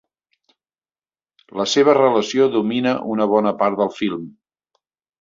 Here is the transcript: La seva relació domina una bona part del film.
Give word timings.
La 1.61 1.67
seva 1.75 1.95
relació 1.99 2.49
domina 2.57 2.97
una 3.17 3.31
bona 3.37 3.57
part 3.63 3.81
del 3.85 3.97
film. 4.03 4.29